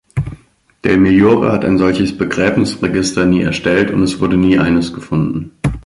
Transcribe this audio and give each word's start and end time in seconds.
Del 0.83 0.97
Migliore 0.97 1.51
hat 1.51 1.63
ein 1.63 1.77
solches 1.77 2.17
Begräbnisregister 2.17 3.25
nie 3.27 3.43
erstellt 3.43 3.91
und 3.91 4.01
es 4.01 4.19
wurde 4.19 4.35
nie 4.35 4.57
eines 4.57 4.93
gefunden. 4.93 5.51